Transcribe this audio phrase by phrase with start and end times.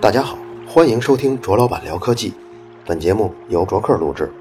[0.00, 0.36] 大家好，
[0.66, 2.34] 欢迎收听卓老板聊科技。
[2.84, 4.32] 本节目由卓克录制。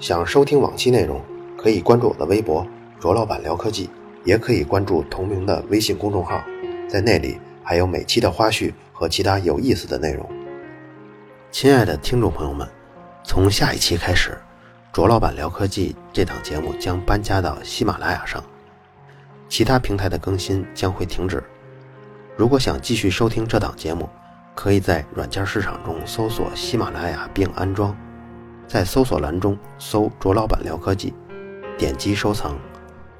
[0.00, 1.20] 想收听往期内容，
[1.56, 2.66] 可以关注我的微博
[2.98, 3.90] “卓老板聊科技”，
[4.24, 6.42] 也可以关注同名的微信公众号，
[6.88, 10.28] 在那里还有每期的花絮和其他有意思的内容。
[11.50, 12.66] 亲爱的听众朋友们，
[13.22, 14.36] 从下一期开始，
[14.92, 18.42] 卓老板聊科技这档节目将搬家到喜马拉雅上，
[19.52, 21.44] 其他平台的更新将会停止。
[22.38, 24.08] 如果想继续收听这档节目，
[24.54, 27.94] 可以在软件市场中搜索喜马拉雅并安装。
[28.66, 31.12] 在搜索栏中搜“卓老板聊科技”，
[31.76, 32.56] 点击收藏，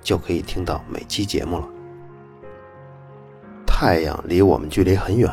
[0.00, 1.68] 就可以听到每期节目了。
[3.66, 5.30] 太阳离我们距离很远，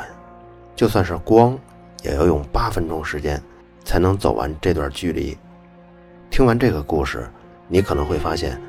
[0.76, 1.58] 就算是光，
[2.04, 3.42] 也要用八分钟时间
[3.86, 5.38] 才能走完这段距离。
[6.30, 7.26] 听完这个故事，
[7.70, 8.62] 你可能会发现，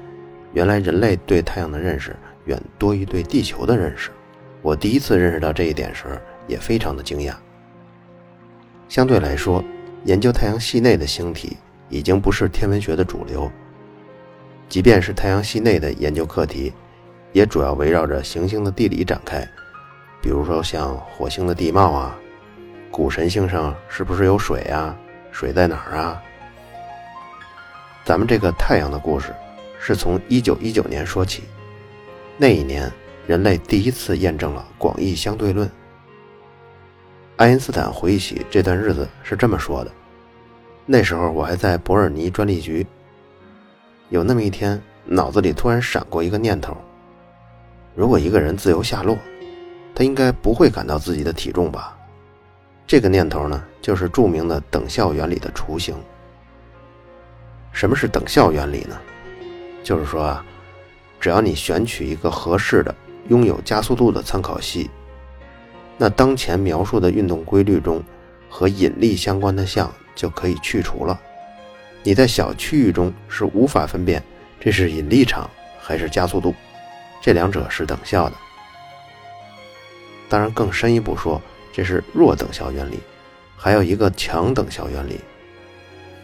[0.53, 2.15] 原来人类对太阳的认识
[2.51, 4.11] 远多于对地球的认识。
[4.61, 7.33] 我第一次认识到这一点时，也非常的惊讶。
[8.89, 9.63] 相对来说，
[10.05, 11.57] 研究太阳系内的星体
[11.89, 13.49] 已经不是天文学的主流，
[14.69, 16.73] 即便是太阳系内的研究课题，
[17.33, 19.49] 也主要围绕着行星的地理展开，
[20.21, 22.19] 比如说像火星的地貌啊，
[22.91, 24.97] 古神星上是不是有水啊，
[25.31, 26.21] 水在哪儿啊？
[28.05, 29.33] 咱们这个太阳的故事，
[29.79, 31.45] 是从1919年说起，
[32.43, 32.91] 那一年
[33.27, 35.71] 人类第一次验证了广义相对论。
[37.37, 39.93] 爱因斯坦回忆起这段日子是这么说的
[40.87, 42.87] ：“那时候我还在伯尔尼专利局。
[44.09, 46.75] 有那么一天，脑子里突然闪过一个念头：
[47.95, 49.19] 如果一个人自由下落，
[49.95, 51.95] 他应该不会感到自己的体重吧？
[52.87, 55.95] 这个念头呢，就是著名的等效原理的雏形。
[57.71, 58.99] 什么是等效原理呢？
[59.83, 60.45] 就是说啊，
[61.21, 62.95] 只要你选取一个合适的、
[63.29, 64.91] 拥有加速度的参考系。”
[65.99, 68.03] 那当前描述的运动规律中，
[68.49, 71.21] 和引力相关的项就可以去除了。
[72.03, 74.23] 你在小区域中是无法分辨
[74.59, 76.55] 这是引力场还是加速度，
[77.21, 78.37] 这两者是等效的。
[80.29, 81.41] 当然，更深一步说，
[81.73, 82.99] 这是弱等效原理。
[83.57, 85.21] 还有一个强等效原理。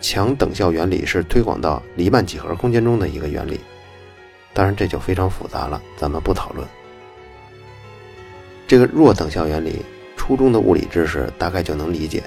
[0.00, 3.60] 强等效原理是推广到黎曼几何空间中的一个原理。
[4.56, 6.66] 当然，这就非常复杂了，咱们不讨论。
[8.66, 9.84] 这个弱等效原理，
[10.16, 12.22] 初中的物理知识大概就能理解。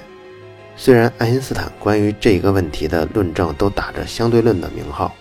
[0.76, 5.12] 虽然爱因斯坦关于这个问题的论证都打着相对论的名号，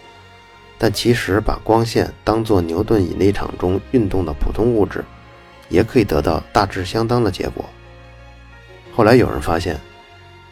[0.78, 5.04] 但其实把光线当作牛顿引力场中运动的普通物质，
[5.68, 7.66] 也可以得到大致相当的结果。
[8.94, 9.76] 后来有人发现，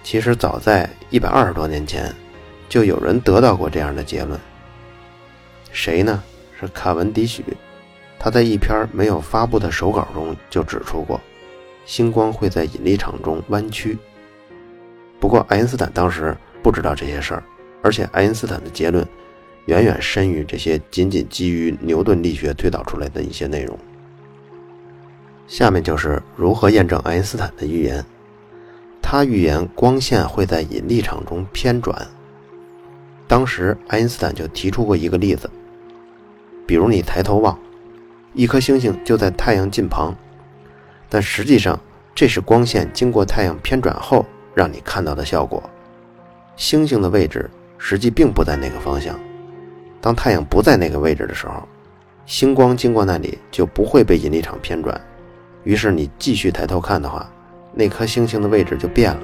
[0.02, 2.12] 其实早在一百二十多年前，
[2.68, 4.40] 就有人得到过这样的结论。
[5.72, 6.24] 谁呢？
[6.60, 7.44] 是卡文迪许。
[8.20, 11.22] 他在一篇没有发布的手稿中就指出过，
[11.86, 13.98] 星光会在引力场中弯曲。
[15.20, 17.44] 不过爱因斯坦当时不知道这些事儿，
[17.82, 19.08] 而且爱因斯坦的结论
[19.66, 23.78] 远远深于这些仅仅基于牛顿力学推导出来的一些内容。
[25.48, 28.04] 下面就是如何验证爱因斯坦的预言。
[29.02, 32.06] 他预言光线会在引力场中偏转。
[33.28, 35.50] 当时爱因斯坦就提出过一个例子，
[36.68, 37.58] 比如你抬头望。
[38.34, 40.14] 一颗星星就在太阳近旁，
[41.10, 41.80] 但实际上
[42.14, 44.24] 这是光线经过太阳偏转后
[44.54, 45.64] 让你看到的效果。
[46.56, 49.20] 星星的位置实际并不在那个方向。
[50.00, 51.68] 当太阳不在那个位置的时候，
[52.28, 55.00] 星光经过那里就不会被引力场偏转。
[55.64, 57.28] 于是你继续抬头看的话，
[57.74, 59.20] 那颗星星的位置就变了。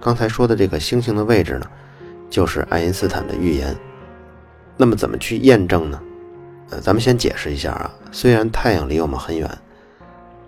[0.00, 1.66] 刚才说的这个星星的位置呢，
[2.30, 3.76] 就是爱因斯坦的预言。
[4.76, 6.00] 那么怎么去验证呢？
[6.70, 9.50] 呃咱们先解释一下啊，虽然太阳离我们很远，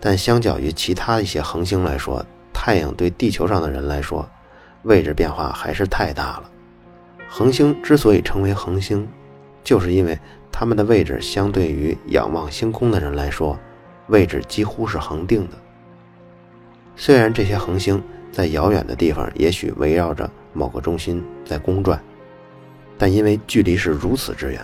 [0.01, 4.27] 但相较于其他一些恒星来说，太阳对地球上的人来说，
[4.85, 6.51] 位置变化还是太大了。
[7.29, 9.07] 恒星之所以称为恒星，
[9.63, 10.19] 就是因为
[10.51, 13.59] 它们的位置相对于仰望星空的人来说，
[14.07, 15.57] 位置几乎是恒定的。
[16.97, 22.01] 虽然这些恒星在遥远的地方也许围绕着某个中心在公转，
[22.97, 24.61] 但因为距离是如此之远。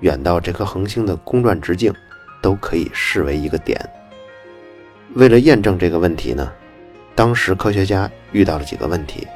[0.00, 1.92] 远到这颗恒星的公转直径，
[2.42, 3.80] 都可以视为一个点。
[5.14, 6.52] 为了验证这个问题呢，
[7.14, 9.26] 当时科学家遇到了几个问题。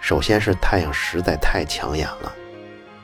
[0.00, 2.32] 首先是太阳实在太抢眼了，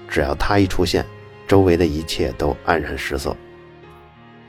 [0.08, 1.04] 只要它一出现，
[1.48, 3.34] 周围的一切都黯然失色。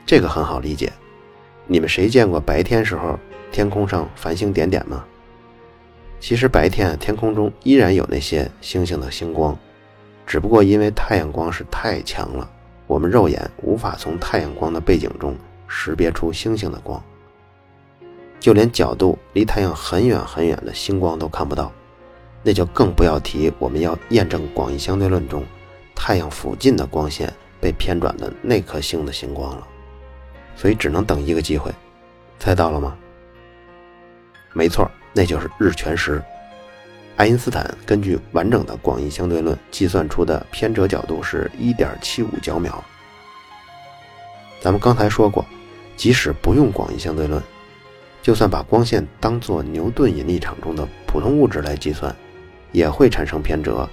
[0.04, 0.92] 这个很好理解，
[1.66, 3.18] 你们谁见过白天时候
[3.50, 5.04] 天空上繁星点点吗？
[6.20, 9.58] 其实白天天空中依然有那些星星的星光。
[10.26, 12.50] 只不过因为太阳光是太强了，
[12.88, 15.36] 我们肉眼无法从太阳光的背景中
[15.68, 17.00] 识别出星星的光，
[18.40, 21.70] 就连角度离太阳很远很远的星光都看不到，
[22.42, 25.44] 那就更不要提我们要验证广义相对论中
[25.94, 29.66] 太阳附近的光线被偏转的那颗星的星光了。
[30.56, 31.70] 所以只能等一个机会，
[32.38, 32.96] 猜到了吗？
[34.52, 36.22] 没错，那就是日全食。
[37.16, 42.84] 爱因斯坦根据完整的广义相对论计算出的偏折角度是1.75角秒。
[44.60, 45.44] 咱们刚才说过，
[45.96, 47.42] 即使不用广义相对论，
[48.22, 52.14] 就算把光线当作牛顿引力场中的普通物质来计算，
[52.70, 53.88] 也会产生偏折，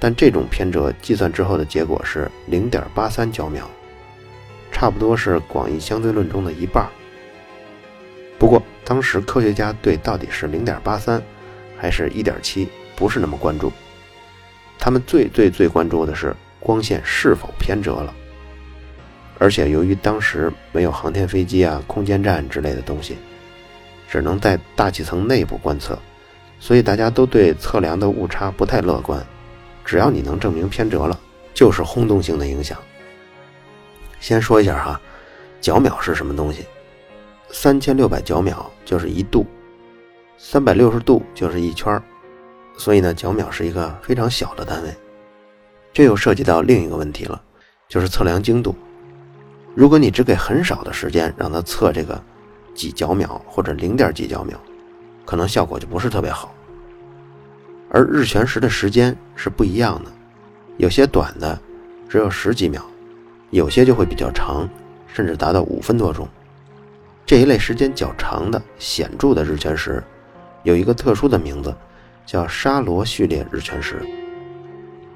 [0.00, 3.68] 但这种偏折计算之后的结果是0.83角秒，
[4.72, 6.88] 差不多是广义相对论中的一半。
[8.38, 11.20] 不过当时科学家对到底是0.83。
[11.84, 12.66] 还是一点七，
[12.96, 13.70] 不是那么关注。
[14.78, 18.14] 他们最最最关注的是光线是否偏折了。
[19.38, 23.18] 而且由于当时没有航天飞机啊、空间站之类的东西，
[24.08, 25.98] 只能在大气层内部观测，
[26.58, 29.22] 所以大家都对测量的误差不太乐观。
[29.84, 31.20] 只要你能证明偏折了，
[31.52, 32.78] 就是轰动性的影响。
[34.20, 34.98] 先说一下哈，
[35.60, 36.64] 角秒是什么东西？
[37.50, 39.46] 三千六百角秒就是一度。
[40.36, 42.00] 三百六十度就是一圈
[42.76, 44.94] 所以呢，角秒是一个非常小的单位。
[45.92, 47.40] 这又涉及到另一个问题了，
[47.88, 48.74] 就是测量精度。
[49.74, 52.20] 如果你只给很少的时间让它测这个
[52.74, 54.58] 几角秒或者零点几角秒，
[55.24, 56.52] 可能效果就不是特别好。
[57.90, 60.10] 而日全食的时间是不一样的，
[60.78, 61.56] 有些短的
[62.08, 62.84] 只有十几秒，
[63.50, 64.68] 有些就会比较长，
[65.06, 66.28] 甚至达到五分多钟。
[67.24, 70.02] 这一类时间较长的显著的日全食。
[70.64, 71.72] 有一个特殊的名字，
[72.26, 74.02] 叫沙罗序列日全食。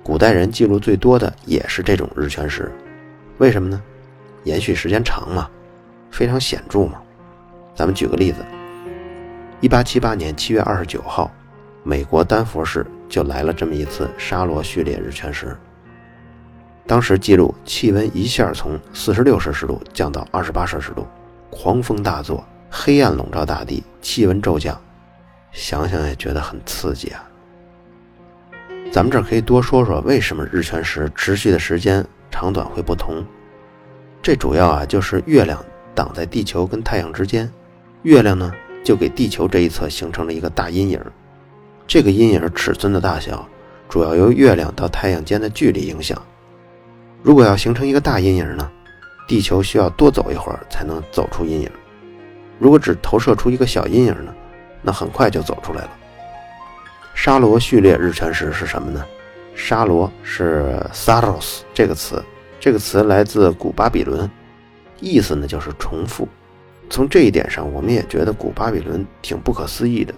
[0.03, 2.71] 古代人记录最多的也是这种日全食，
[3.39, 3.83] 为什么呢？
[4.45, 5.51] 延续时间长嘛，
[6.11, 7.03] 非常显著嘛。
[7.75, 8.45] 咱们举个例子，
[9.61, 11.31] 一八七八年七月二十九号，
[11.83, 15.57] 美国丹佛市就来了这么一次沙罗序列日全食。
[16.87, 21.07] 当时记录气温一下从四十六摄氏度降到二十八摄氏度，
[21.51, 24.79] 狂风大作，黑暗笼罩大地，气温骤降。
[25.53, 27.25] 想想也觉得很刺激啊！
[28.91, 33.25] 咱们这儿可以多说说为什么日全食持续的时间长短会不同。
[34.23, 35.63] 这主要啊就是月亮
[35.95, 37.51] 挡在地球跟太阳之间，
[38.03, 38.53] 月亮呢
[38.83, 41.01] 就给地球这一侧形成了一个大阴影。
[41.87, 43.47] 这个阴影尺寸的大小
[43.89, 46.21] 主要由月亮到太阳间的距离影响。
[47.23, 48.71] 如果要形成一个大阴影呢，
[49.27, 51.71] 地球需要多走一会儿才能走出阴影。
[52.59, 54.35] 如果只投射出一个小阴影呢？
[54.83, 55.91] 那很快就走出来了。
[57.15, 59.05] 沙罗序列日全食是什么呢？
[59.55, 62.23] 沙罗是 Saros 这个词，
[62.61, 64.31] 这个词来自古巴比伦，
[65.01, 66.29] 意思呢就是重复。
[66.89, 70.15] 从这一点上，我们也觉得古巴比伦挺不可思议的，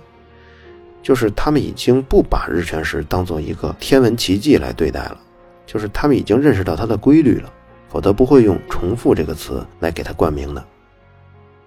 [1.03, 5.19] 就是他们已经不把日全食当做一个天文奇迹来对待了，
[5.67, 7.51] 就是他们已经认识到它的规律了，
[7.89, 10.65] 否则不会用重复这个词来给它冠名的。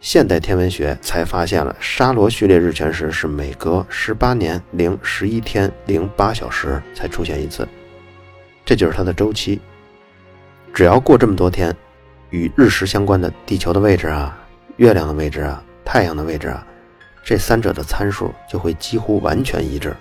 [0.04, 7.66] 现代天文学才发现了沙罗序列日全食是每隔十八年零十一天零八小时才出现一次，
[8.66, 9.62] 这就是它的周期。
[10.74, 11.74] 只要过这么多天，
[12.32, 14.38] 与日食相关的地球的位置啊、
[14.76, 16.68] 月亮的位置啊、太阳的位置啊，
[17.24, 19.96] 这三者的参数就会几乎完全一致。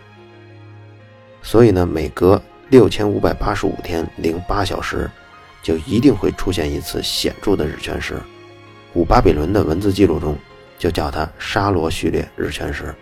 [1.43, 5.09] 所以呢，每隔六千五百八十五天零八小时，
[5.63, 8.17] 就一定会出现一次显著的日全食。
[8.93, 10.37] 古巴比伦的文字记录中，
[10.79, 12.95] 就叫它沙罗序列日全食。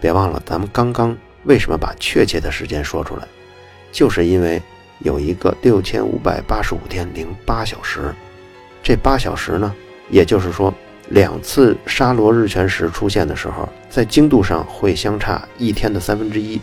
[0.00, 3.22] 别忘了，咱们刚刚为什么把确切的时间说出来，
[3.92, 4.60] 就是因为
[5.00, 8.14] 有一个六千五百八十五天零八小时。
[8.82, 9.74] 这八小时呢，
[10.08, 10.72] 也就是说，
[11.10, 16.58] 两次沙罗日全食出现的时候，在经度上会相差一天的三分之一，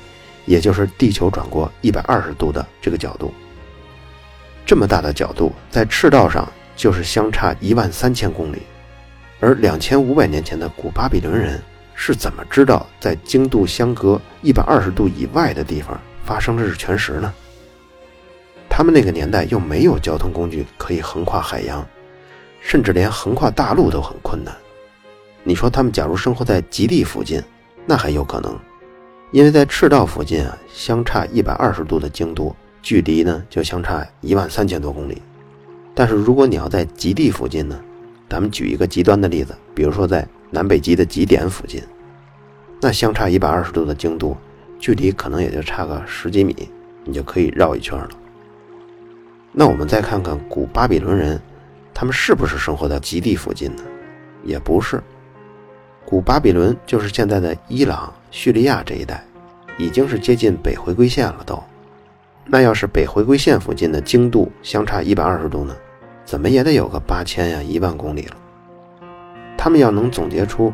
[0.45, 3.31] 也就是地球转过一百二十度的这个角度。
[4.65, 6.51] 这么大的角度，在赤道上。
[6.75, 8.63] 就是相差一万三千公里，
[9.39, 11.61] 而两千五百年前的古巴比伦人
[11.93, 17.33] 是怎么知道在经度相隔一百二十度以外的地方发生了日全食呢？
[18.69, 21.85] 他们那个年代又没有交通工具可以横跨海洋，
[22.59, 24.51] 甚至连横跨大陆都很困难。
[25.43, 27.39] 你说他们假如生活在极地附近，
[27.85, 28.57] 那还有可能，
[29.31, 35.21] 因为在赤道附近啊，相差一百二十度的经度，距离呢就相差一万三千多公里。
[35.95, 37.79] 但是如果你要在极地附近呢，
[38.29, 41.81] 咱们举一个极端的例子，比如说在南北极的极点附近，
[42.81, 44.35] 那相差一百二十度的经度，
[44.79, 46.55] 距离可能也就差个十几米，
[47.03, 48.09] 你就可以绕一圈了。
[49.51, 51.39] 那我们再看看古巴比伦人，
[51.93, 53.83] 他们是不是生活在极地附近呢？
[54.43, 55.01] 也不是。
[56.05, 59.23] 古巴比伦就是现在的伊朗、叙利亚这一带，
[59.77, 61.61] 已经是接近北回归线了都。
[62.45, 65.73] 那要是北回归线附近的经度相差一百二十度呢，
[66.25, 68.35] 怎么也得有个八千呀一万公里了。
[69.57, 70.73] 他们要能总结出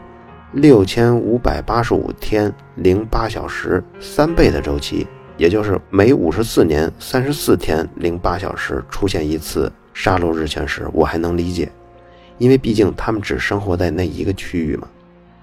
[0.54, 5.06] 六千五百八十五天零八小时三倍的周期，
[5.38, 11.72] 也就是每五十四年三十四天零八小时出现一次沙罗日全食，我还能理解，
[12.38, 14.88] 因为毕竟他们只生活在那一个区域嘛。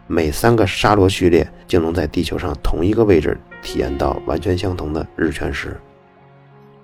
[0.09, 5.77] 每三个沙罗序列就能在地球上同一个位置体验到完全相同的日全食。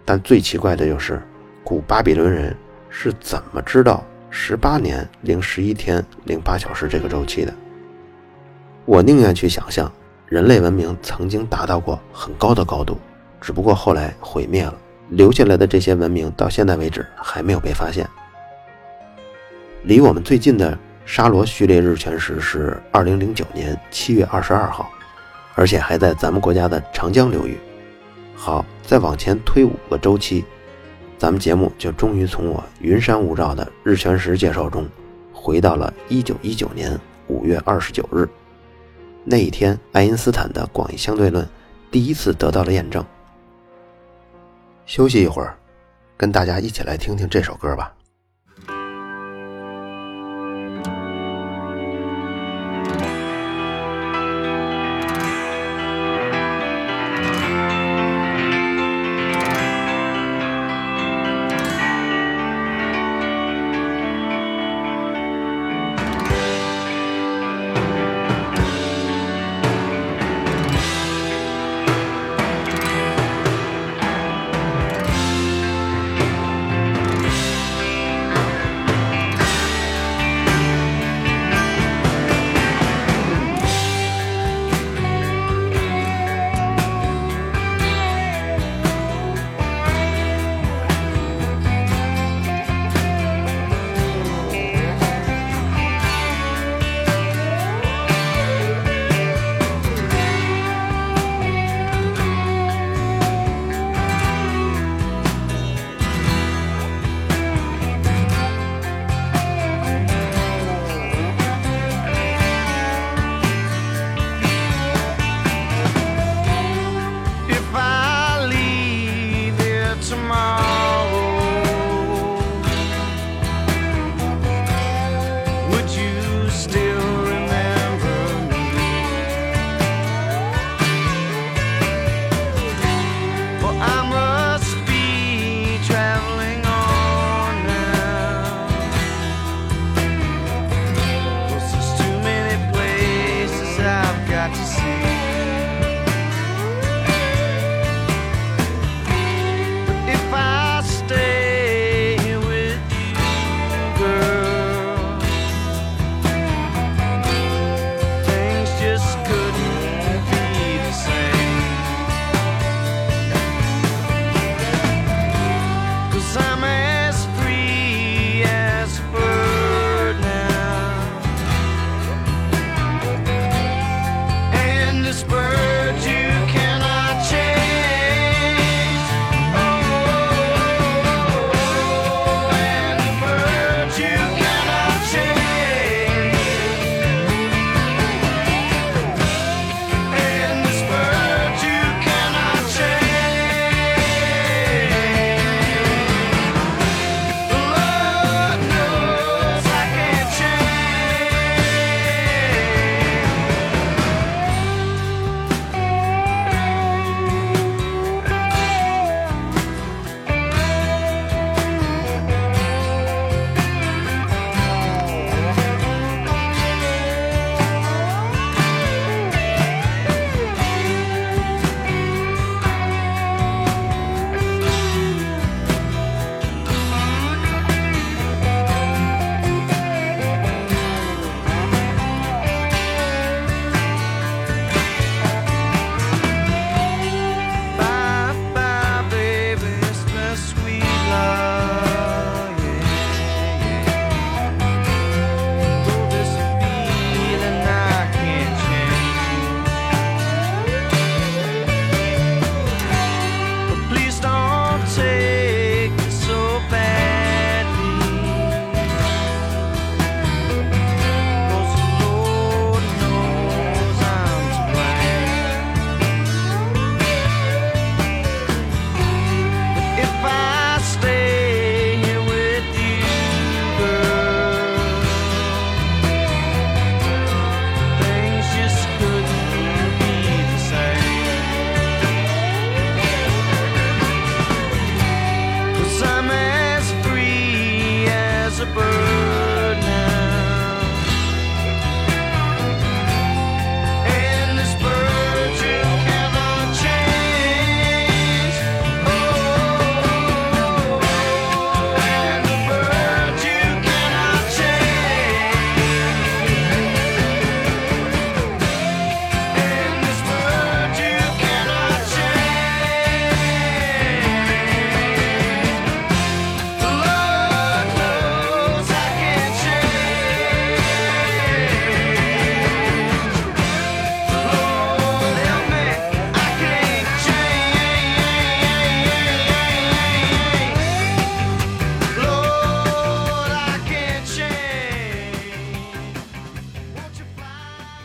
[0.04, 1.22] 但最奇怪的就是，
[1.62, 2.56] 古巴比伦人
[2.94, 7.52] 是怎么知道十八年零十一天零八小时这个周期的？
[8.84, 9.90] 我宁愿去想象
[10.26, 12.98] 人类文明曾经达到过很高的高度，
[13.40, 14.74] 只不过后来毁灭了，
[15.08, 18.06] 留下来的这些文明到现在为止还没有被发现。
[19.84, 20.78] 离我们最近的。
[21.04, 24.88] 沙罗序列日全食是二零零九年七月二十二号，
[25.56, 27.58] 而且还在咱们国家的长江流域。
[28.36, 30.44] 好，再往前推五个周期，
[31.22, 34.84] 咱们节目就终于从我云山雾罩的日全食介绍中，
[35.32, 36.98] 回到了一九一九年
[37.28, 38.28] 五月二十九日。
[39.22, 41.48] 那一天，爱因斯坦的广义相对论
[41.92, 43.06] 第一次得到了验证。
[44.84, 45.56] 休息一会儿，
[46.16, 47.94] 跟大家一起来听听这首歌吧。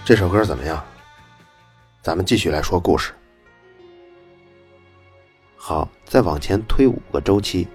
[0.08, 0.82] 这首歌怎么样？
[2.02, 3.12] 咱们继续来说故事。
[5.58, 7.68] 好，再往前推五个周期，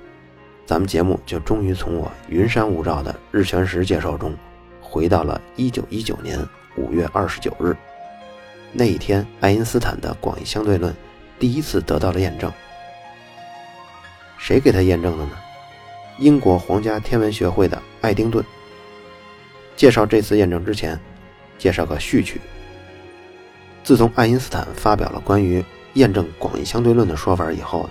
[0.64, 4.34] 咱们节目就终于从我云山雾罩的日全食介绍中，
[4.80, 6.38] 回到了1919年
[6.74, 7.76] 5月29日。
[8.72, 10.96] 那一天，爱因斯坦的广义相对论
[11.38, 12.50] 第一次得到了验证。
[14.38, 15.32] 谁给他验证的呢？
[16.18, 18.42] 英国皇家天文学会的爱丁顿。
[19.76, 20.98] 介绍这次验证之前，
[21.62, 22.40] 介绍个序曲。
[23.84, 27.88] 自从爱因斯坦发表了关于验证广义相对论的说法以后，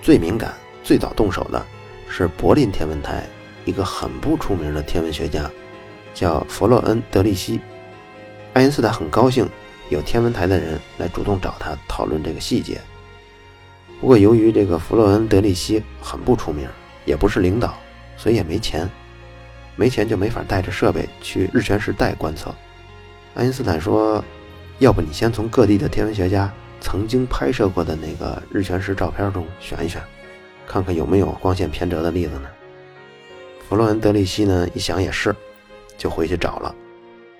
[0.00, 1.62] 最敏感、最早动手的
[2.08, 3.22] 是柏林天文台
[3.66, 5.50] 一个很不出名的天文学家，
[6.14, 7.60] 叫弗洛恩·德利希。
[8.54, 9.46] 爱因斯坦很高兴
[9.90, 12.80] 有天文台的人来主动找他讨论这个细节。
[14.00, 16.66] 不过，由于这个弗洛恩·德利希很不出名，
[17.04, 17.76] 也不是领导，
[18.16, 18.88] 所以也没钱，
[19.76, 22.54] 没钱就没法带着设备去日全食带观测。
[23.34, 24.24] 爱因斯坦说
[24.78, 30.00] ：“要不你先从各地的天文学家曾经拍摄过的那个日全食照片中选一选，
[30.66, 32.48] 看看有没有光线偏折的例子呢？”
[33.68, 35.34] 弗洛恩·德利希呢一想也是，
[35.96, 36.74] 就回去找了。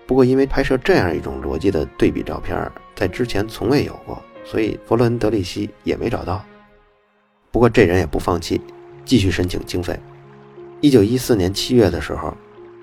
[0.07, 6.45] 不过因为拍摄这样一种逻辑的对比照片，在之前从未有过，所以弗洛恩·德利希也没找到。
[7.51, 8.61] 不过这人也不放弃，
[9.05, 9.99] 继续申请经费。
[10.85, 12.37] 一九一四年七月的时候，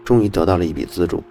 [0.03, 1.23] 终于得到了一笔资助。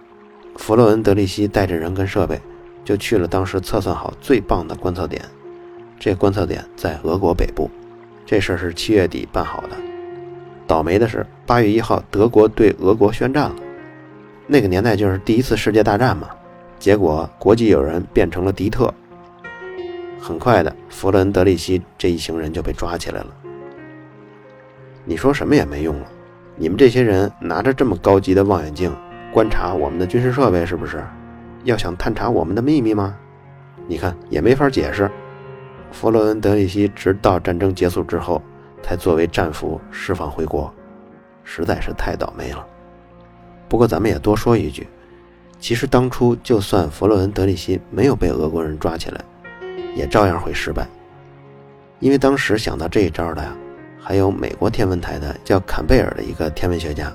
[0.55, 2.39] 弗洛恩·德利希带着人跟设备，
[2.85, 5.21] 就去了当时测算好最棒的观测点。
[5.99, 7.69] 这观测点在俄国北部。
[8.25, 9.71] 这事儿是七月底办好的。
[10.65, 13.55] 倒霉的是，八月一号，德国对俄国宣战了。
[14.47, 16.29] 那个年代就是第一次世界大战嘛。
[16.79, 18.93] 结果国际友人变成了敌特。
[20.21, 23.35] 很快的，弗洛恩·德利希这一行人就被抓起来了。
[25.03, 26.10] 你说什么也没用了。
[26.61, 28.95] 你们这些人拿着这么高级的望远镜
[29.33, 31.03] 观察我们的军事设备，是不是
[31.63, 33.17] 要想探查我们的秘密吗？
[33.87, 35.09] 你看也没法解释。
[35.91, 38.39] 弗洛恩·德里希直到战争结束之后，
[38.83, 40.71] 才作为战俘释放回国，
[41.43, 42.63] 实在是太倒霉了。
[43.67, 44.87] 不过咱们也多说一句，
[45.59, 49.25] 其实当初就算弗洛恩·德里希没有被俄国人抓起来，
[49.95, 50.87] 也照样会失败，
[51.97, 53.51] 因为当时想到这一招的呀。
[54.03, 57.13] 还有美国天文台的叫坎贝尔的一个天文学家，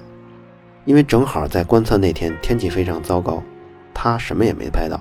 [0.84, 3.42] 因为正好在观测那天天气非常糟糕，
[3.92, 5.00] 他什么也没拍到。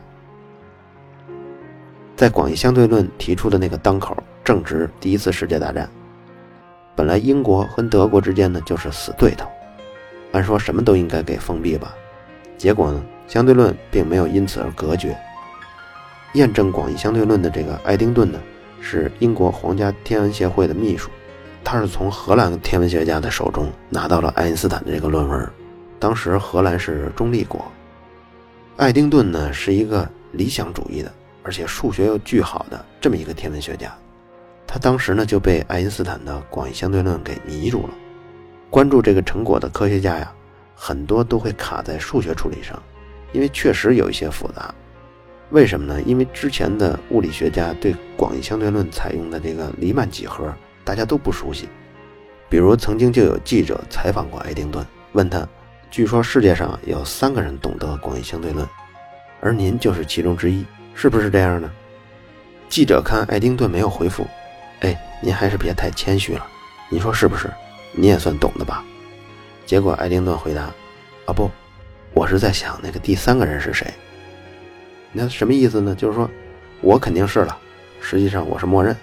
[2.15, 5.87] 在广义相对论提出的那个当口，正值第一次世界大战。
[6.95, 9.47] 本来英国和德国之间呢就是死对头，
[10.31, 11.93] 按说什么都应该给封闭吧，
[12.57, 15.15] 结果呢相对论并没有因此而隔绝。
[16.33, 18.39] 验证广义相对论的这个爱丁顿呢，
[18.81, 21.11] 是英国皇家天文协会的秘书。
[21.65, 25.49] 他是从荷兰天文学家的手中拿到了爱因斯坦的这个论文。
[25.97, 27.65] 当时荷兰是中立国，
[28.77, 33.91] 爱丁顿呢是一个理想主义的，而且数学又巨好的这么一个天文学家。
[34.67, 37.93] 他当时呢就被爱因斯坦的广义相对论给迷住了。
[38.69, 40.31] 关注这个成果的科学家呀，
[40.75, 42.79] 很多都会卡在数学处理上，
[43.33, 44.71] 因为确实有一些复杂。
[45.49, 45.99] 为什么呢？
[46.03, 50.53] 因为之前的物理学家对广义相对论采用的这个黎曼几何。
[50.85, 51.67] 大家都不熟悉，
[52.47, 55.45] 比如曾经就有记者采访过爱丁顿，问他
[55.89, 58.65] ：“据说世界上有三个人懂得广义相对论，
[59.41, 61.69] 而您就是其中之一，是不是这样呢？”
[62.69, 64.27] 记者看爱丁顿没有回复，
[64.81, 66.45] 哎，您还是别太谦虚了，
[66.89, 67.49] 您说是不是？
[67.91, 68.83] 你也算懂的吧？
[69.65, 70.63] 结果爱丁顿回答
[71.25, 71.49] ：“啊不，
[72.13, 73.91] 我是在想那个第三个人是谁。
[75.11, 75.95] 那什么意思呢？
[75.95, 76.29] 就是说
[76.81, 77.57] 我肯定是了，
[77.99, 78.95] 实际上我是默认。”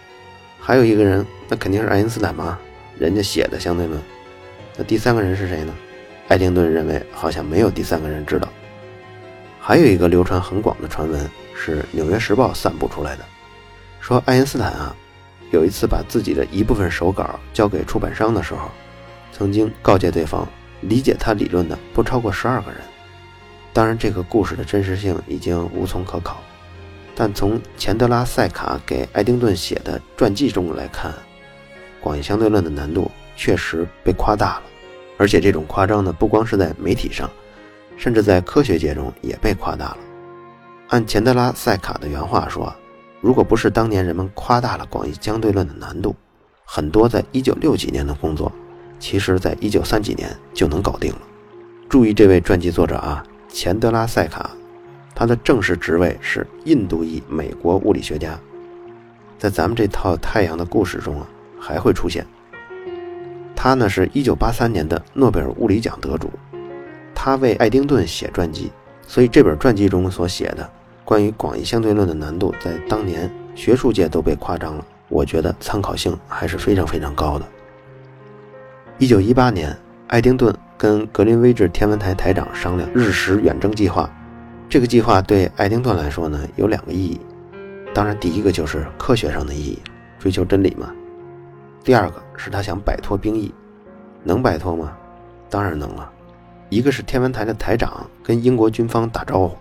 [0.65, 2.57] 还有一个人，那肯定是爱因斯坦嘛，
[2.97, 4.01] 人家写的相对论。
[4.77, 5.75] 那第三个人是谁呢？
[6.29, 8.49] 爱丁顿认为好像没有第三个人知道。
[9.59, 13.25] 还有一个流传很广的传闻是《纽约时报》散布出来的，
[14.01, 14.95] 说爱因斯坦啊，
[15.51, 18.71] 有一次把自己的一部分手稿交给出版商的时候，
[19.33, 20.49] 曾经告诫对方
[20.83, 22.81] 理解他理论的不超过十二个人。
[23.73, 26.41] 当然，这个故事的真实性已经无从可考。
[27.23, 31.15] 但从钱德拉塞卡给爱丁顿写的传记中来看，
[32.01, 34.63] 广义相对论的难度确实被夸大了，
[35.19, 37.31] 而且这种夸张呢，不光是在媒体上，
[37.97, 39.99] 甚至在科学界中也被夸大了。
[40.89, 42.75] 按钱德拉塞卡的原话说，
[43.21, 46.17] 如果不是当年人们夸大了广义相对论的难度，
[46.65, 48.51] 很多在一九六几年的工作，
[48.99, 51.21] 其实在一九三几年就能搞定了。
[51.89, 54.51] 注意这位传记作者啊，钱德拉塞卡。
[55.23, 58.37] 他的正式职位是印度裔美国物理学家，
[59.39, 61.25] 在咱们这套太阳的故事中啊，
[61.61, 62.27] 还会出现。
[63.55, 66.29] 他呢是一九八三年的诺贝尔物理奖得主，
[67.15, 68.73] 他为爱丁顿写传记，
[69.07, 70.69] 所以这本传记中所写的
[71.05, 74.85] 关于广义相对论的难度，在当年学术界都被夸张了。
[75.09, 77.47] 我觉得参考性还是非常非常高的。
[78.99, 79.73] 一九一八年，
[80.09, 84.13] 爱丁顿跟格林威治天文台台长商量日食远征计划。
[84.73, 87.21] 这个计划对爱丁顿来说呢，有两个意义。
[87.93, 89.79] 当然，第一个就是科学上的意义，
[90.19, 90.91] 追求真理嘛。
[91.85, 93.55] 第二个是他想摆脱兵役，
[94.25, 94.97] 能摆脱吗？
[95.51, 96.11] 当然能了。
[96.71, 99.55] 一个是天文台的台长跟英国军方打招呼，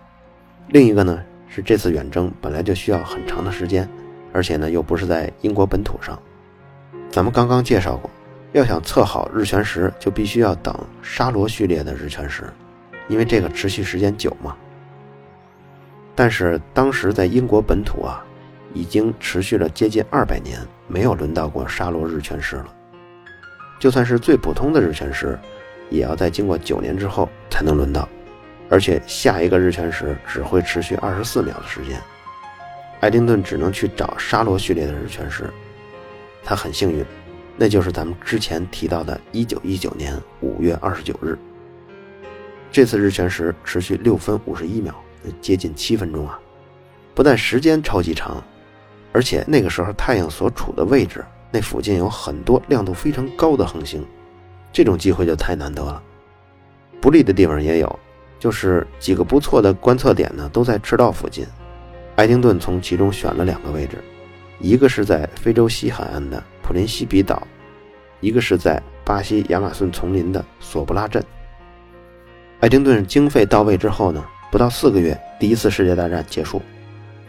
[0.68, 3.86] 另一个呢是这次远征本来就需要很长的时间，
[4.32, 6.18] 而且呢又不是在英国本土上。
[7.10, 8.10] 咱们刚刚介绍过，
[8.52, 12.50] 要想测好日全食，就必须要等沙罗序列的日全食，
[13.08, 14.56] 因为这个持续时间久嘛。
[16.14, 18.24] 但是当时在英国本土啊，
[18.74, 22.66] 已经持续了接近二百年，没有轮到过沙罗日全食了。
[23.78, 25.38] 就算是最普通的日全食，
[25.90, 28.08] 也要在经过九年之后才能轮到，
[28.68, 32.00] 而且下一个日全食只会持续二十四秒的时间。
[33.00, 35.50] 爱丁顿只能去找沙罗序列的日全食，
[36.44, 37.04] 他很幸运，
[37.56, 41.38] 那就是咱们之前提到的1919年5月29日。
[42.70, 44.94] 这次日全食持续六分五十一秒。
[45.40, 46.38] 接近七分钟啊！
[47.14, 48.42] 不但时间超级长，
[49.12, 54.04] 而且那个时候太阳所处的位置，那附近有很多亮度非常高的恒星，
[54.72, 56.02] 这种机会就太难得了。
[57.00, 57.98] 不利的地方也有，
[58.38, 61.46] 就是几个不错的观测点呢，都在赤道附近。
[62.16, 64.02] 爱丁顿从其中选了两个位置，
[64.58, 67.46] 一个是在非洲西海岸的普林西比岛，
[68.20, 71.22] 一个是在巴西亚马逊丛林的索布拉镇。
[72.60, 74.24] 爱丁顿经费到位之后呢？
[74.52, 76.60] 不到四个月，第一次世界大战结束，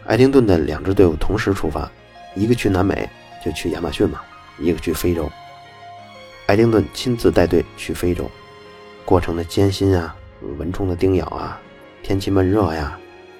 [0.04, 1.90] 爱丁顿的两支队伍同时出发，
[2.34, 3.08] 一个去南美，
[3.42, 4.18] 就去亚马逊嘛；
[4.58, 5.26] 一个去非洲。
[6.44, 8.30] 爱丁顿亲自带队去非洲，
[9.06, 10.14] 过程的艰辛啊，
[10.58, 11.58] 蚊虫的叮咬啊，
[12.02, 12.98] 天气闷热呀，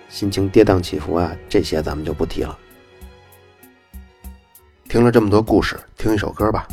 [0.09, 2.59] 心情跌宕起伏啊，这些咱们就不提了。
[4.89, 6.67] 听了这么多故事，听一首歌吧。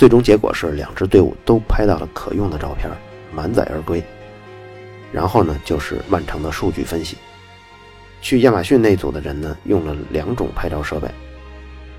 [0.00, 2.90] 最终结果是两支队伍都拍到了可用的照片，
[3.34, 4.02] 满载而归。
[5.12, 7.18] 然后呢，就是漫长的数据分析。
[8.22, 11.06] 去亚马逊那组的人呢，用了两种拍照设备，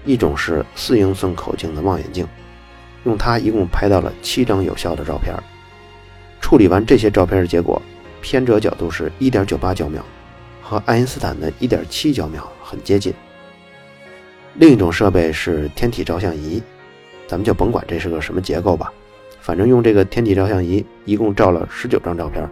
[0.03, 2.27] 一种是四英寸口径的望远镜，
[3.03, 5.35] 用它一共拍到了七张有效的照片。
[6.39, 7.79] 处理完这些照片的结果，
[8.19, 10.03] 偏折角度是1.98焦秒，
[10.59, 13.13] 和爱因斯坦的1.7焦秒很接近。
[14.55, 16.63] 另一种设备是天体照相仪，
[17.31, 18.91] 咱们就甭管这是个什么结构吧，
[19.39, 22.45] 反正用这个天体照相仪一共照了十九张照片。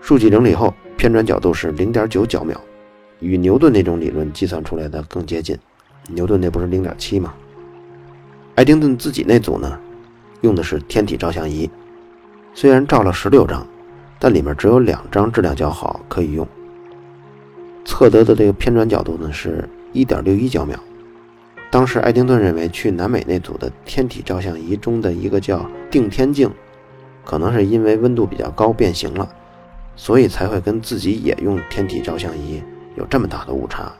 [0.00, 2.58] 数据整理后，偏转角度是0.9角秒，
[3.20, 5.54] 与牛顿那种理论计算出来的更接近。
[6.08, 7.34] 牛顿那不是0.7吗？
[8.54, 9.78] 爱丁顿自己那组呢，
[10.40, 11.68] 用的是天体照相仪，
[12.54, 13.66] 虽然照了十六张，
[14.18, 16.48] 但里面只有两张质量较好可以用。
[17.84, 20.80] 测得的这个偏转角度呢是1.61角秒。
[21.74, 26.48] 当时爱丁顿认为去南美那组的天体照相仪中的一个叫定天镜，
[27.24, 29.28] 可能是因为温度比较高变形了，
[29.96, 32.62] 所以才会跟自己也用天体照相仪
[32.94, 33.92] 有这么大的误差。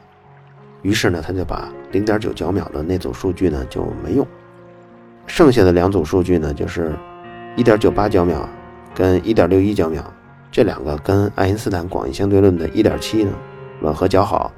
[0.83, 4.25] 于是呢，他就把0.9角秒的那组数据呢就没用，
[5.27, 6.95] 剩下的两组数据呢就是
[7.57, 8.49] 1.98角秒
[8.95, 10.15] 跟1.61角秒，
[10.53, 13.33] 这两个跟爱因斯坦广义相对论的1.7呢
[13.81, 14.53] 吻合较好，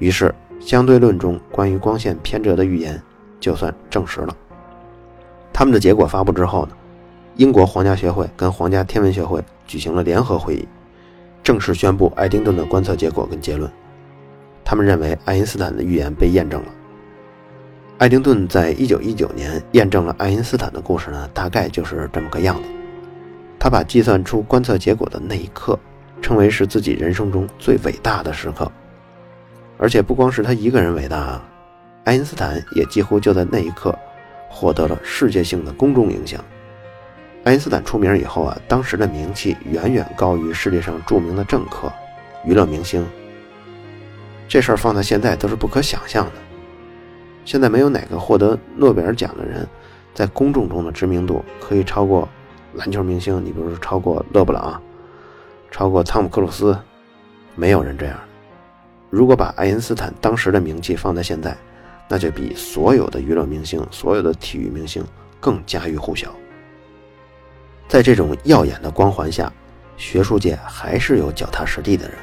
[0.00, 0.34] 于是。
[0.60, 3.00] 相对论中关于光线偏折的预言
[3.38, 4.36] 就算证实了。
[5.52, 6.72] 他们的结果发布之后呢，
[7.36, 10.68] 英国皇家学会跟皇家天文学会举行了联合会议，
[11.42, 13.70] 正式宣布爱丁顿的观测结果跟结论。
[14.64, 16.68] 他们认为爱因斯坦的预言被验证了。
[17.98, 22.62] 爱丁顿在一九一九年验证了爱因斯坦的故事呢，大概就是这么个样子。
[23.58, 25.78] 他把计算出观测结果的那一刻
[26.20, 28.70] 称为是自己人生中最伟大的时刻。
[29.84, 31.44] 而且不光是他一个人伟大啊，
[32.04, 33.94] 爱因斯坦也几乎就在那一刻
[34.48, 36.42] 获得了世界性的公众影响。
[37.44, 41.92] 爱因斯坦出名以后啊，当时的名气远远高于世界上著名的政客、
[42.46, 43.06] 娱乐明星。
[44.48, 46.32] 这事儿放在现在都是不可想象的。
[47.44, 49.68] 现在没有哪个获得诺贝尔奖的人，
[50.14, 52.26] 在公众中的知名度可以超过
[52.72, 54.82] 篮球明星，你比如说超过勒布朗，
[55.70, 56.74] 超过汤姆克鲁斯，
[57.54, 58.18] 没有人这样。
[59.14, 61.56] 如果把爱因斯坦当时的名气放在现在，
[62.08, 65.04] 那就比所有的娱乐明星、所有的体育明星
[65.38, 66.34] 更家喻户晓。
[67.86, 69.52] 在这种耀眼的光环下，
[69.96, 72.18] 学术界还是有脚踏实地的人。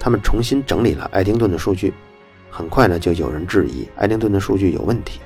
[0.00, 1.92] 他们重新整理了爱丁顿的数据，
[2.48, 5.20] 很快呢就有人质疑爱丁顿的数据有问题。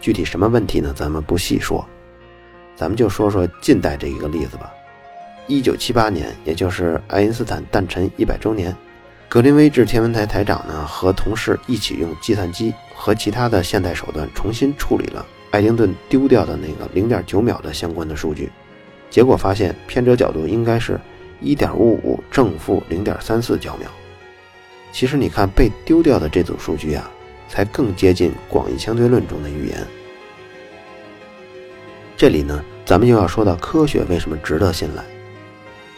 [0.00, 0.94] 具体什么问题呢？
[0.96, 1.86] 咱们不细说，
[2.74, 4.72] 咱们就说说近代这一个例子吧。
[5.46, 8.74] 一九七八年，也就是爱因斯坦诞辰一百周年。
[9.34, 18.48] 格林威治天文台台长呢和同事一起用计算机和其他的现代手段重新处理了爱丁顿丢掉的那个零点九秒的相关的数据，
[19.10, 21.00] 结果发现偏折角度应该是
[21.40, 23.90] 一点五五正负零点三四焦秒。
[24.92, 27.10] 其实你看被丢掉的这组数据啊，
[27.48, 29.84] 才更接近广义相对论中的预言。
[32.16, 35.02] 这里呢，咱们又要说到科学为什么值得信赖，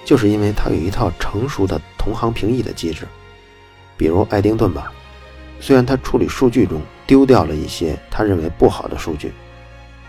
[0.06, 3.06] 就是因为它有一套成熟的同行评议的机制。
[3.96, 4.92] 比如爱丁顿吧，
[5.60, 9.32] 虽然他处理数据中丢掉了一些他认为不好的数据，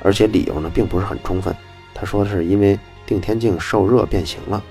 [0.02, 1.56] 而且理由呢并不是很充分。
[1.94, 4.64] 他说的是因为定天镜受热变形了，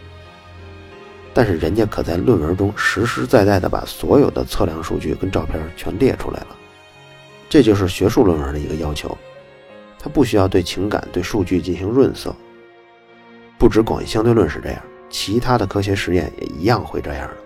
[1.34, 6.48] 但是人家可在论文中实实在在的把所有的测量数据跟照片全列出来了。
[7.48, 9.16] 这就是学术论文的一个要求，
[9.98, 12.34] 他不需要对情感、对数据进行润色。
[13.58, 17.36] 不止广义相对论是这样，其他的科学实验也一样会这样的。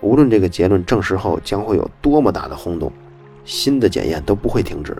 [0.00, 2.90] 无论这个结论证实后将会有多么大的轰动，
[3.44, 4.96] 新的检验都不会停止。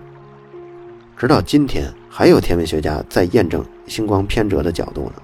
[1.17, 5.23] 直到今天，还有天文学家在验证星光偏折的角度呢，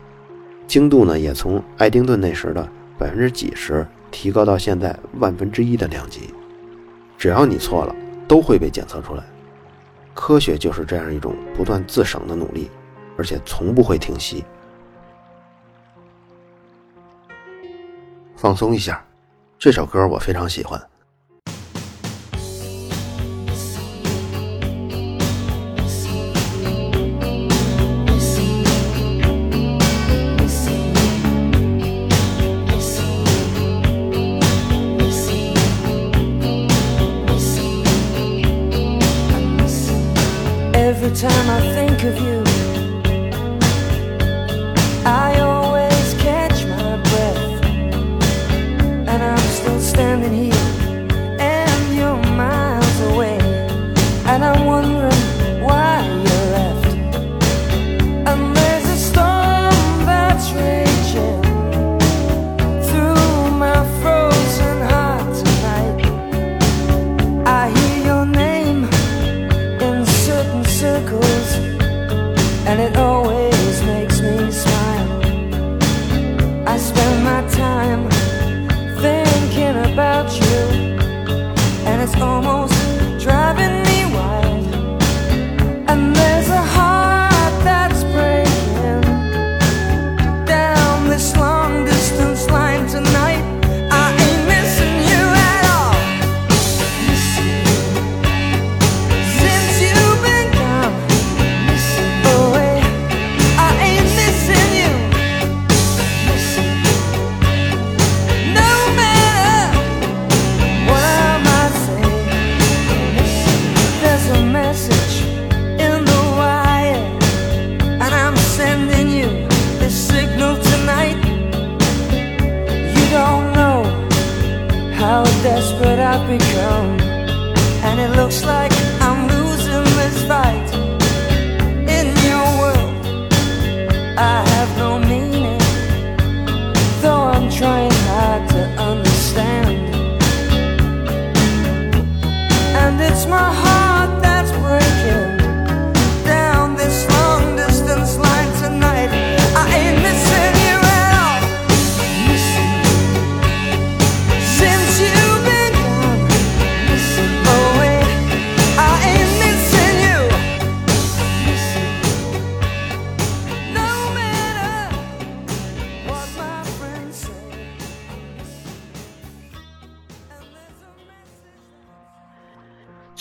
[0.67, 6.35] 精度呢也从爱丁顿那时的百分之几十提高到现在万分之一的量级。
[7.17, 7.95] 只要你错了，
[8.29, 9.25] 都会被检测出来。
[10.13, 12.71] 科学就是这样一种不断自省的努力，
[13.17, 14.45] 而且从不会停息。
[18.35, 19.06] 放松一下。
[19.59, 20.79] 这首歌我非常喜欢。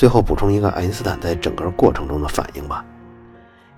[0.05, 2.85] 最后补充一个爱因斯坦在整个过程中的反应吧。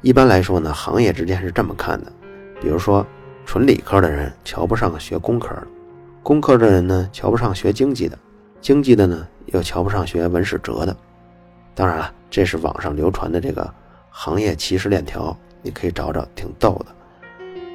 [0.01, 2.11] 一般来说呢，行业之间是这么看的，
[2.61, 3.07] 比如说
[3.45, 5.67] 纯理科的人瞧不上学工科的，
[6.21, 8.19] 工科的人呢瞧不上学经济的，
[8.59, 10.93] 经济的呢又瞧不上学文史哲的。
[11.73, 13.73] 当然了，这是网上流传的这个
[14.09, 16.87] 行业歧视链条，你可以找找，挺逗的。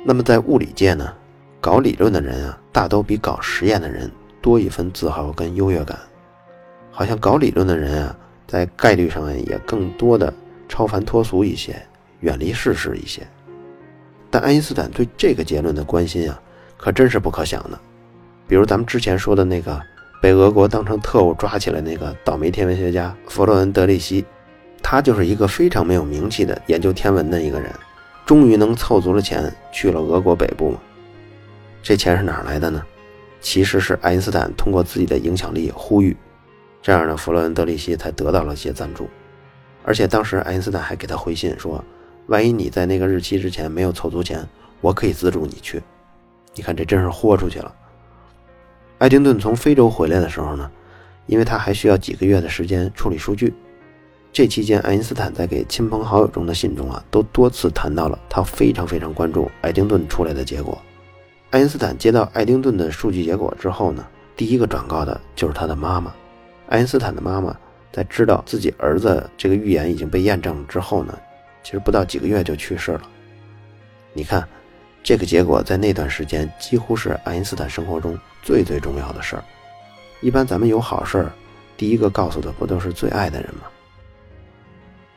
[0.04, 1.10] 那么在物理界呢，
[1.58, 5.98] 搞理论的人啊，大都比搞实验的人多一分自豪跟优越感。
[6.90, 8.14] 好像搞理论的人啊，
[8.52, 10.30] 在概率上也更多的
[10.68, 11.74] 超凡脱俗一些，
[12.20, 13.26] 远离世事一些。
[14.30, 16.38] 但爱因斯坦对这个结论的关心啊，
[16.76, 17.80] 可真是不可想的。
[18.46, 19.80] 比如咱们之前说的那个
[20.20, 24.22] 被俄国当成特务抓起来那个倒霉天文学家弗洛恩德利希，
[24.82, 27.72] 他就是一个非常没有名气的研究天文的一个人，
[28.26, 30.78] 终于能凑足了钱去了俄国北部嘛。
[31.82, 32.82] 这钱是哪儿来的呢？
[33.40, 36.14] 其实是爱因斯坦通过自己的影响力呼吁，
[36.82, 39.08] 这样呢，弗洛恩德里希才得到了些赞助。
[39.84, 41.82] 而且当时爱因斯坦还给他回信说，
[42.26, 44.46] 万一你在那个日期之前没有凑足钱，
[44.80, 45.80] 我可以资助你去。
[46.54, 47.72] 你看这真是豁出去了。
[48.98, 50.70] 爱丁顿从非洲回来的时候呢，
[51.26, 53.54] 因为他还需要几个月的时间处理数据，
[54.32, 60.80] 这期间爱因斯坦在给亲朋好友中的信中啊，都多次谈到了他非常非常关注爱丁顿出来的结果。
[61.50, 64.06] 爱因斯坦接到爱丁顿的数据结果之后呢，
[64.36, 66.14] 第一个转告的就是他的妈妈。
[66.68, 67.56] 爱因斯坦的妈妈
[67.92, 71.18] 在知道自己儿子这个预言已经被验证了之后呢，
[71.62, 73.02] 其实不到几个月就去世了。
[74.14, 74.46] 你看，
[75.02, 79.44] 这个结果在那段时间几乎是爱因斯坦生活中最最重要的事儿。
[80.20, 81.32] 一般咱们有好事儿，
[81.76, 83.62] 第一个告诉的不都是最爱的人吗？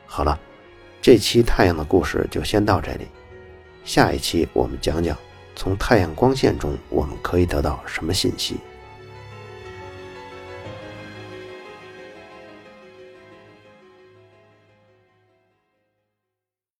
[0.04, 0.38] 好了，
[1.00, 3.06] 这期太阳的故事就先到这里，
[3.84, 5.16] 下一期我们讲讲
[5.54, 8.56] 从太阳光线中我们可以得到什么信息。